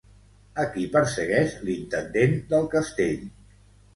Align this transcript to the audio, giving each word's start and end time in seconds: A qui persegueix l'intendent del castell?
A 0.63 0.63
qui 0.77 0.85
persegueix 0.95 1.53
l'intendent 1.67 2.35
del 2.53 2.65
castell? 2.75 3.23